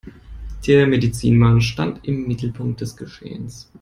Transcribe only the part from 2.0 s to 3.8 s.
im Mittelpunkt des Geschehens.